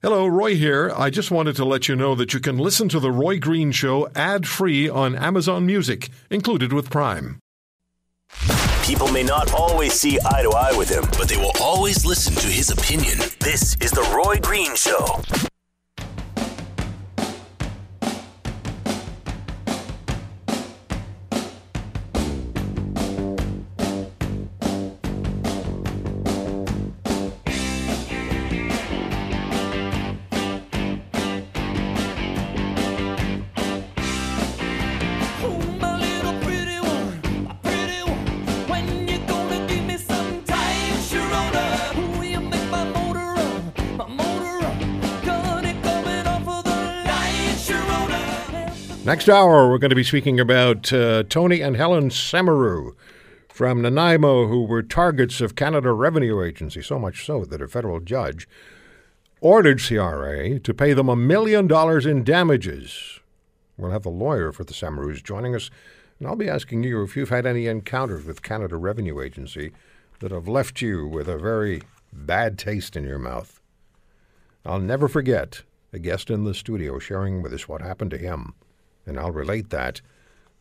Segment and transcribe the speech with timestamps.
[0.00, 0.92] Hello, Roy here.
[0.96, 3.72] I just wanted to let you know that you can listen to The Roy Green
[3.72, 7.40] Show ad free on Amazon Music, included with Prime.
[8.84, 12.32] People may not always see eye to eye with him, but they will always listen
[12.34, 13.18] to his opinion.
[13.40, 15.20] This is The Roy Green Show.
[49.08, 52.94] Next hour, we're going to be speaking about uh, Tony and Helen Samaroo
[53.48, 58.00] from Nanaimo, who were targets of Canada Revenue Agency, so much so that a federal
[58.00, 58.46] judge
[59.40, 63.20] ordered CRA to pay them a million dollars in damages.
[63.78, 65.70] We'll have the lawyer for the Samaroos joining us,
[66.18, 69.72] and I'll be asking you if you've had any encounters with Canada Revenue Agency
[70.20, 71.80] that have left you with a very
[72.12, 73.58] bad taste in your mouth.
[74.66, 75.62] I'll never forget
[75.94, 78.52] a guest in the studio sharing with us what happened to him,
[79.08, 80.00] and I'll relate that.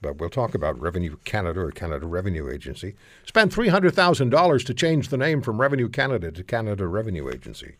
[0.00, 2.94] But we'll talk about Revenue Canada or Canada Revenue Agency.
[3.24, 7.76] Spent $300,000 to change the name from Revenue Canada to Canada Revenue Agency.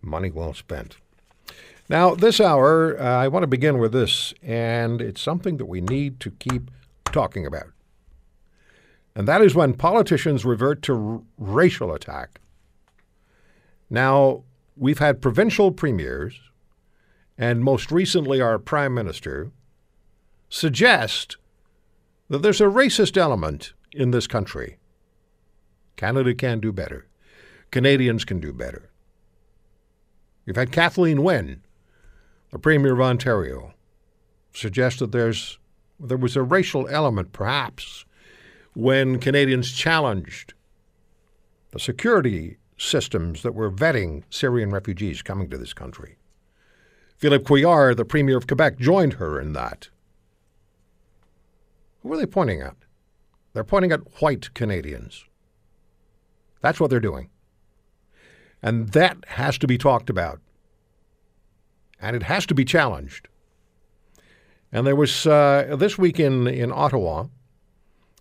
[0.00, 0.96] Money well spent.
[1.88, 5.80] Now, this hour, uh, I want to begin with this, and it's something that we
[5.80, 6.70] need to keep
[7.06, 7.66] talking about.
[9.16, 12.40] And that is when politicians revert to r- racial attack.
[13.90, 14.44] Now,
[14.76, 16.40] we've had provincial premiers,
[17.40, 19.50] and most recently our prime minister,
[20.50, 21.38] suggest
[22.28, 24.76] that there's a racist element in this country.
[25.96, 27.06] Canada can do better.
[27.70, 28.90] Canadians can do better.
[30.44, 31.62] You've had Kathleen Wynne,
[32.50, 33.72] the Premier of Ontario,
[34.52, 35.58] suggest that there's
[35.98, 38.04] there was a racial element, perhaps,
[38.74, 40.52] when Canadians challenged
[41.70, 46.16] the security systems that were vetting Syrian refugees coming to this country.
[47.20, 49.90] Philippe Couillard, the Premier of Quebec, joined her in that.
[52.02, 52.76] Who are they pointing at?
[53.52, 55.26] They're pointing at white Canadians.
[56.62, 57.28] That's what they're doing.
[58.62, 60.40] And that has to be talked about.
[62.00, 63.28] And it has to be challenged.
[64.72, 67.26] And there was uh, this week in, in Ottawa,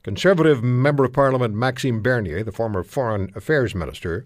[0.04, 4.26] Conservative Member of Parliament Maxime Bernier, the former Foreign Affairs Minister,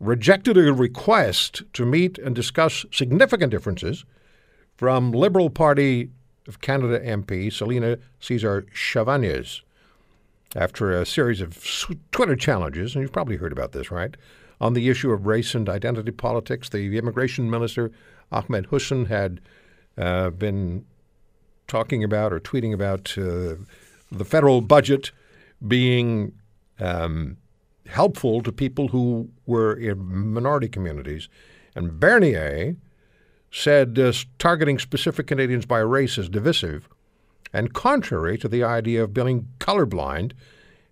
[0.00, 4.04] rejected a request to meet and discuss significant differences
[4.76, 6.10] from Liberal Party
[6.48, 9.60] of Canada MP Selena Cesar Chavagnes
[10.56, 11.62] after a series of
[12.10, 14.16] Twitter challenges, and you've probably heard about this, right?
[14.60, 17.92] On the issue of race and identity politics, the immigration minister,
[18.32, 19.40] Ahmed Hussen, had
[19.96, 20.84] uh, been
[21.68, 23.54] talking about or tweeting about uh,
[24.10, 25.12] the federal budget
[25.66, 26.32] being
[26.80, 27.36] um,
[27.90, 31.28] helpful to people who were in minority communities.
[31.74, 32.76] And Bernier
[33.50, 36.88] said uh, targeting specific Canadians by race is divisive
[37.52, 40.32] and contrary to the idea of being colorblind.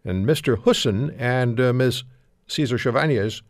[0.05, 0.63] And Mr.
[0.63, 2.05] Hussen and uh, Ms.
[2.49, 3.43] Caesar-Chavannes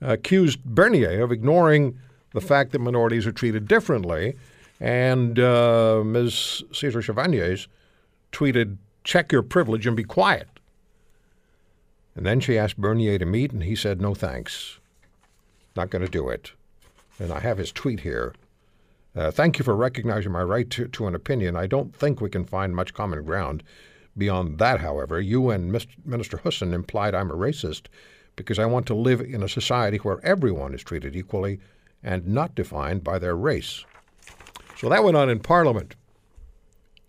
[0.00, 1.98] accused Bernier of ignoring
[2.32, 4.36] the fact that minorities are treated differently.
[4.80, 6.64] And uh, Ms.
[6.72, 7.66] Caesar-Chavannes
[8.32, 10.48] tweeted, check your privilege and be quiet.
[12.16, 14.78] And then she asked Bernier to meet, and he said, no thanks.
[15.76, 16.52] Not going to do it.
[17.18, 18.34] And I have his tweet here.
[19.16, 21.56] Uh, thank you for recognizing my right to, to an opinion.
[21.56, 23.62] I don't think we can find much common ground.
[24.16, 25.88] Beyond that, however, you and Mr.
[26.04, 27.86] Minister Hussen implied I'm a racist
[28.36, 31.60] because I want to live in a society where everyone is treated equally
[32.02, 33.84] and not defined by their race.
[34.76, 35.94] So that went on in Parliament.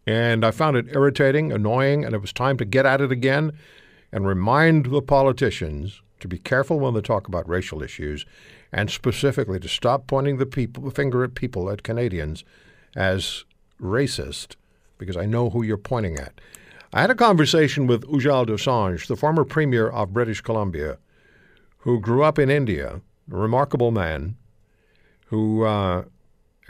[0.08, 3.54] And I found it irritating, annoying, and it was time to get at it again
[4.16, 8.26] and remind the politicians to be careful when they talk about racial issues
[8.72, 12.46] and specifically to stop pointing the people, finger at people, at Canadians,
[12.96, 13.44] as
[13.80, 14.56] racist,
[14.98, 16.40] because I know who you're pointing at.
[16.94, 20.98] I had a conversation with Ujjal Dosanjh, the former Premier of British Columbia,
[21.80, 24.38] who grew up in India, a remarkable man
[25.26, 26.06] who uh,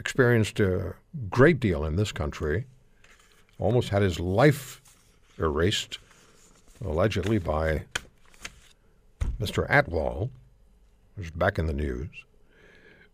[0.00, 0.94] experienced a
[1.30, 2.64] great deal in this country,
[3.60, 4.82] almost had his life
[5.38, 6.00] erased,
[6.84, 7.84] allegedly by
[9.40, 9.68] Mr.
[9.68, 10.30] Atwal,
[11.16, 12.08] who's back in the news.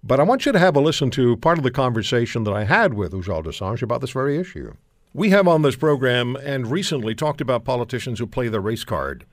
[0.05, 2.65] But I want you to have a listen to part of the conversation that I
[2.65, 4.75] had with Ujjal Dosanjh about this very issue.
[5.15, 9.27] We have on this program and recently talked about politicians who play the race card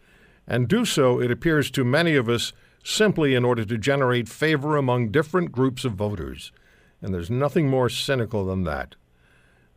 [0.49, 2.51] and do so, it appears to many of us,
[2.83, 6.51] simply in order to generate favor among different groups of voters.
[7.01, 8.95] And there's nothing more cynical than that.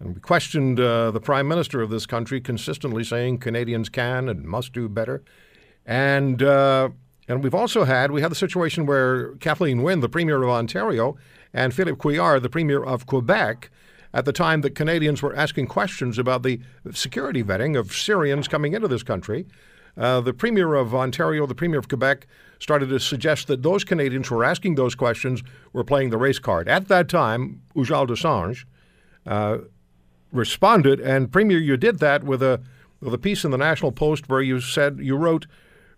[0.02, 4.44] And we questioned uh, the prime minister of this country consistently saying Canadians can and
[4.44, 5.22] must do better.
[5.86, 6.88] And uh,
[7.28, 11.16] and we've also had we had the situation where Kathleen Wynne, the premier of Ontario,
[11.54, 13.70] and Philippe Couillard, the premier of Quebec,
[14.12, 16.60] at the time that Canadians were asking questions about the
[16.92, 19.46] security vetting of Syrians coming into this country.
[19.96, 22.26] Uh, the Premier of Ontario, the Premier of Quebec,
[22.58, 26.38] started to suggest that those Canadians who were asking those questions were playing the race
[26.38, 26.66] card.
[26.66, 28.64] At that time, Ujjal Dosanjh
[29.26, 29.58] uh,
[30.32, 32.60] responded, and Premier, you did that with a
[33.00, 35.46] with a piece in the National Post where you said you wrote,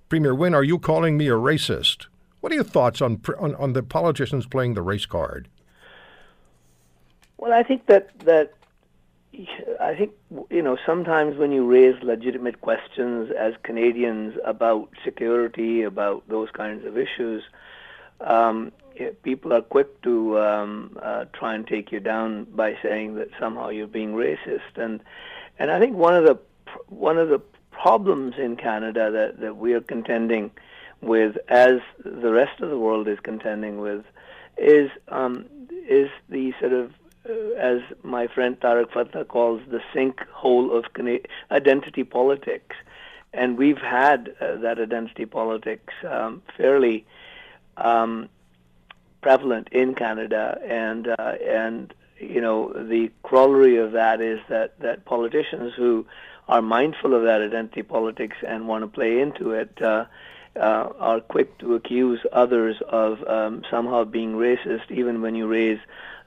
[0.08, 2.06] Premier Wynne, are you calling me a racist?
[2.40, 5.48] What are your thoughts on on, on the politicians playing the race card?
[7.38, 8.54] Well, I think that that
[9.81, 10.12] I think
[10.50, 16.84] you know sometimes when you raise legitimate questions as Canadians about security, about those kinds
[16.84, 17.42] of issues,
[18.20, 18.72] um,
[19.23, 23.69] people are quick to um, uh, try and take you down by saying that somehow
[23.69, 25.00] you're being racist, and
[25.58, 26.38] and I think one of the
[26.88, 30.50] one of the problems in Canada that that we are contending
[31.00, 34.05] with, as the rest of the world is contending with,
[34.56, 35.47] is um,
[35.88, 36.93] is the sort of
[37.29, 40.85] uh, as my friend Tarek Fatah calls the sinkhole of
[41.50, 42.76] identity politics.
[43.32, 47.05] And we've had uh, that identity politics um, fairly
[47.76, 48.29] um,
[49.25, 55.06] prevalent in Canada, and uh, and you know the corollary of that is that that
[55.06, 56.05] politicians who
[56.47, 60.05] are mindful of that identity politics and want to play into it uh,
[60.56, 65.79] uh, are quick to accuse others of um, somehow being racist, even when you raise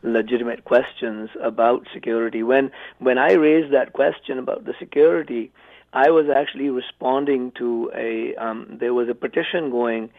[0.01, 2.41] legitimate questions about security.
[2.41, 5.51] When when I raised that question about the security,
[5.93, 10.09] I was actually responding to a um, there was a petition going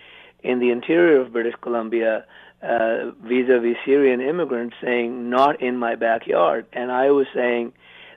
[0.44, 2.24] in the interior of British Columbia
[2.62, 7.72] uh, vis-a-vis Syrian immigrants saying not in my backyard, and I was saying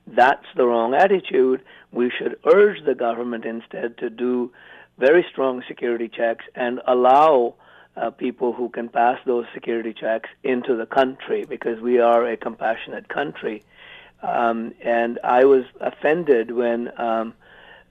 [0.07, 1.61] that's the wrong attitude.
[1.91, 4.51] We should urge the government instead to do
[4.97, 7.55] very strong security checks and allow
[7.97, 12.37] uh, people who can pass those security checks into the country because we are a
[12.37, 13.63] compassionate country.
[14.23, 17.33] Um, and I was offended when um,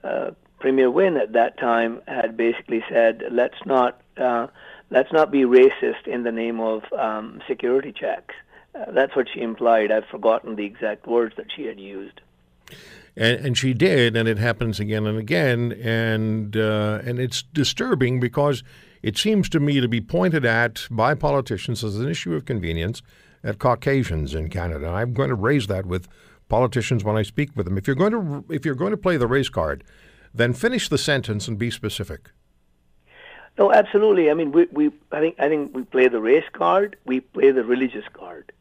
[0.03, 4.47] uh, Premier Wynne at that time had basically said, "Let's not uh,
[4.91, 8.35] let's not be racist in the name of um, security checks."
[8.73, 9.91] Uh, that's what she implied.
[9.91, 12.21] I've forgotten the exact words that she had used.
[13.17, 18.19] And, and she did, and it happens again and again, and uh, and it's disturbing
[18.19, 18.63] because
[19.01, 23.01] it seems to me to be pointed at by politicians as an issue of convenience
[23.43, 24.87] at Caucasians in Canada.
[24.87, 26.07] I'm going to raise that with
[26.47, 27.77] politicians when I speak with them.
[27.77, 29.83] If you're going to if you're going to play the race card,
[30.33, 32.31] then finish the sentence and be specific.
[33.57, 34.31] No, absolutely.
[34.31, 36.95] I mean, we, we I think I think we play the race card.
[37.05, 38.51] We play the religious card,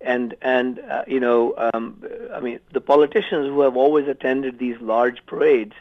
[0.00, 2.02] and and uh, you know, um,
[2.32, 5.72] I mean, the politicians who have always attended these large parades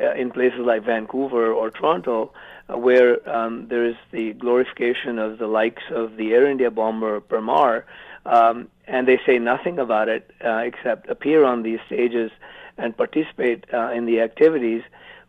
[0.00, 2.32] uh, in places like Vancouver or Toronto
[2.68, 7.20] uh, where um, there is the glorification of the likes of the Air India bomber
[7.20, 7.84] Parmar,
[8.24, 12.30] um, and they say nothing about it uh, except appear on these stages
[12.78, 14.82] and participate uh, in the activities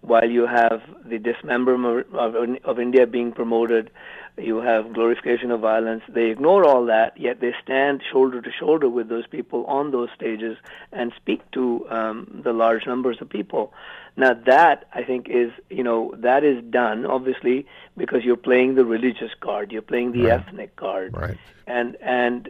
[0.07, 3.91] while you have the dismemberment of, of India being promoted,
[4.37, 6.03] you have glorification of violence.
[6.07, 10.09] They ignore all that, yet they stand shoulder to shoulder with those people on those
[10.15, 10.57] stages
[10.91, 13.73] and speak to um, the large numbers of people.
[14.15, 18.85] Now that I think is you know that is done obviously because you're playing the
[18.85, 20.39] religious card, you're playing the right.
[20.39, 21.37] ethnic card, right?
[21.67, 22.49] And and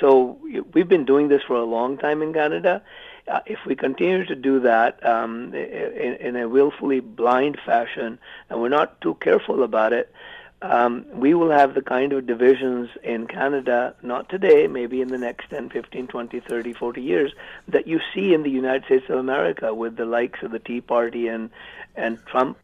[0.00, 0.38] so
[0.72, 2.82] we've been doing this for a long time in Canada.
[3.28, 8.18] Uh, if we continue to do that um, in, in a willfully blind fashion,
[8.48, 10.12] and we're not too careful about it,
[10.60, 15.18] um, we will have the kind of divisions in Canada, not today, maybe in the
[15.18, 17.32] next 10, 15, 20, 30, 40 years,
[17.68, 20.80] that you see in the United States of America with the likes of the Tea
[20.80, 21.50] Party and,
[21.94, 22.58] and Trump.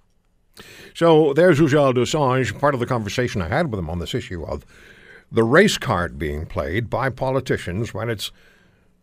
[0.94, 4.44] So there's Ujjal Dosanjh, part of the conversation I had with him on this issue
[4.44, 4.64] of
[5.30, 8.30] the race card being played by politicians when it's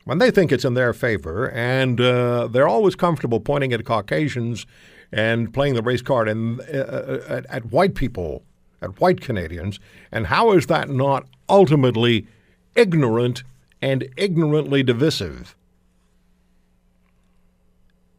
[0.05, 4.65] when they think it's in their favor, and uh, they're always comfortable pointing at Caucasians
[5.11, 8.43] and playing the race card and uh, uh at, at white people
[8.81, 9.79] at white Canadians,
[10.11, 12.27] and how is that not ultimately
[12.75, 13.43] ignorant
[13.81, 15.55] and ignorantly divisive?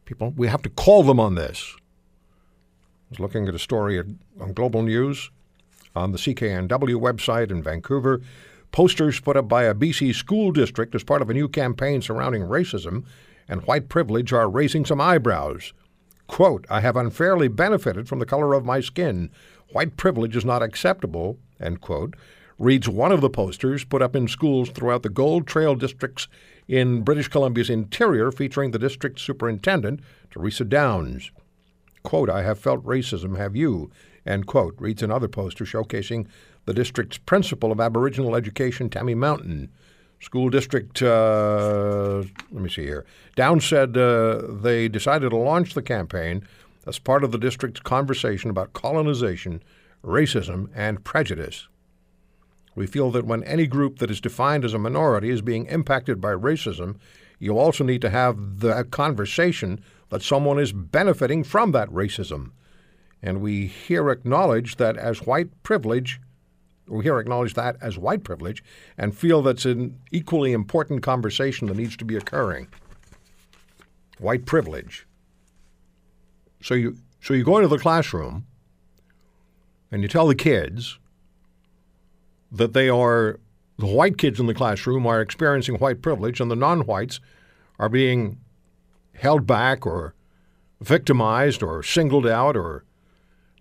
[0.05, 1.75] People, we have to call them on this.
[1.75, 1.79] I
[3.09, 5.29] was looking at a story on Global News
[5.95, 8.21] on the CKNW website in Vancouver.
[8.73, 12.41] Posters put up by a BC school district as part of a new campaign surrounding
[12.41, 13.05] racism
[13.47, 15.73] and white privilege are raising some eyebrows.
[16.25, 19.29] Quote, I have unfairly benefited from the color of my skin.
[19.71, 22.15] White privilege is not acceptable, end quote,
[22.57, 26.27] reads one of the posters put up in schools throughout the Gold Trail districts
[26.67, 29.99] in British Columbia's interior featuring the district superintendent,
[30.31, 31.29] Teresa Downs.
[32.01, 33.91] Quote, I have felt racism, have you?
[34.25, 36.27] End quote, reads another poster showcasing
[36.65, 39.69] the district's principal of Aboriginal education, Tammy Mountain.
[40.21, 43.05] School district, uh, let me see here.
[43.35, 46.47] Down said uh, they decided to launch the campaign
[46.87, 49.61] as part of the district's conversation about colonization,
[50.03, 51.67] racism, and prejudice.
[52.75, 56.21] We feel that when any group that is defined as a minority is being impacted
[56.21, 56.95] by racism,
[57.39, 62.51] you also need to have the conversation that someone is benefiting from that racism.
[63.23, 66.19] And we here acknowledge that as white privilege,
[66.87, 68.61] we here acknowledge that as white privilege
[68.97, 72.67] and feel that's an equally important conversation that needs to be occurring.
[74.19, 75.07] White privilege.
[76.61, 78.45] So you so you go into the classroom
[79.89, 80.99] and you tell the kids
[82.51, 83.39] that they are
[83.77, 87.21] the white kids in the classroom are experiencing white privilege and the non-whites
[87.79, 88.37] are being
[89.15, 90.13] held back or
[90.81, 92.83] victimized or singled out or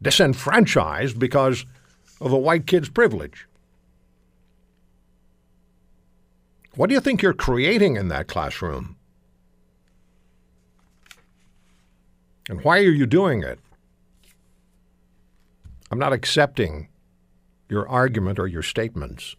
[0.03, 1.65] disenfranchised because
[2.21, 3.47] of a white kid's privilege.
[6.75, 8.97] What do you think you're creating in that classroom?
[12.49, 13.59] And why are you doing it?
[15.91, 16.89] I'm not accepting
[17.69, 19.37] your argument or your statements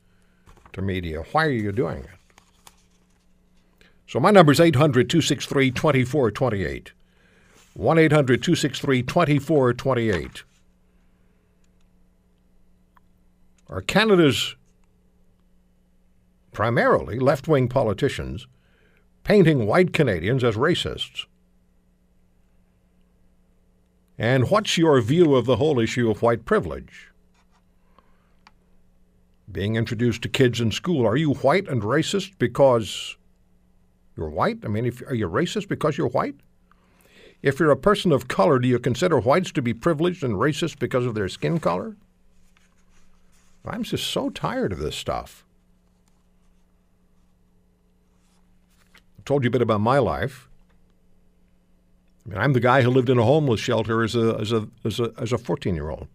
[0.73, 1.23] to media.
[1.31, 3.85] Why are you doing it?
[4.07, 6.91] So my number is 800 263 2428.
[7.73, 10.43] 1 800 263 2428.
[13.69, 14.55] Are Canada's
[16.51, 18.47] primarily left wing politicians
[19.23, 21.25] painting white Canadians as racists?
[24.17, 27.09] And what's your view of the whole issue of white privilege?
[29.51, 33.17] Being introduced to kids in school, are you white and racist because
[34.15, 34.59] you're white?
[34.63, 36.35] I mean, if, are you racist because you're white?
[37.41, 40.79] If you're a person of color, do you consider whites to be privileged and racist
[40.79, 41.97] because of their skin color?
[43.65, 45.45] I'm just so tired of this stuff.
[48.95, 50.49] I told you a bit about my life.
[52.25, 54.67] I mean, I'm the guy who lived in a homeless shelter as a as a
[54.83, 56.07] as a as a 14 year old.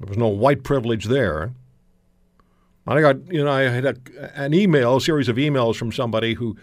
[0.00, 1.52] There was no white privilege there.
[2.86, 3.96] I got you know I had a,
[4.34, 6.56] an email, a series of emails from somebody who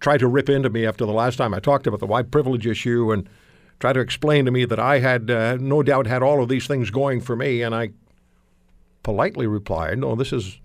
[0.00, 2.66] tried to rip into me after the last time I talked about the white privilege
[2.66, 3.28] issue and
[3.80, 6.66] tried to explain to me that I had uh, no doubt had all of these
[6.66, 7.90] things going for me, and I
[9.02, 10.60] politely replied, "No, this is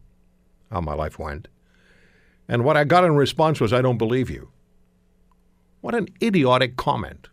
[0.71, 1.47] how my life went."
[2.47, 4.49] And what I got in response was, "I don't believe you."
[5.81, 7.29] What an idiotic comment.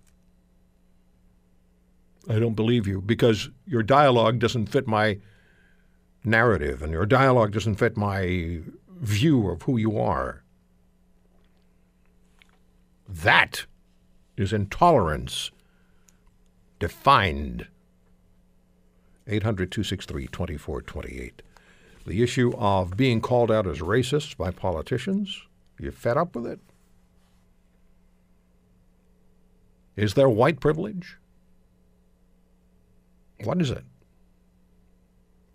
[2.29, 5.19] I don't believe you because your dialogue doesn't fit my
[6.25, 10.43] narrative and your dialogue doesn't fit my view of who you are.
[13.09, 13.67] That
[14.37, 15.51] is intolerance
[16.79, 17.67] defined.
[19.27, 21.43] 800 263 2428.
[22.07, 25.43] The issue of being called out as racist by politicians,
[25.79, 26.61] you fed up with it?
[29.97, 31.19] Is there white privilege?
[33.45, 33.85] What is it?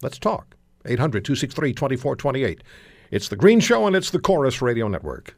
[0.02, 0.56] Let's talk.
[0.86, 2.64] 800 263 2428.
[3.12, 5.36] It's The Green Show and it's the Corus Radio Network.